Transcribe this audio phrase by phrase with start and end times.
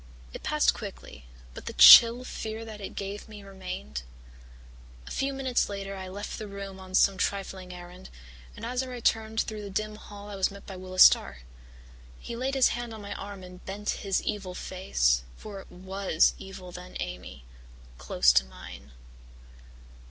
[0.33, 4.01] It passed quickly, but the chill fear that it gave me remained.
[5.05, 8.09] A few minutes later I left the room on some trifling errand,
[8.55, 11.41] and as I returned through the dim hall I was met by Willis Starr.
[12.17, 16.33] He laid his hand on my arm and bent his evil face for it was
[16.39, 17.45] evil then, Amy
[17.99, 18.93] close to mine.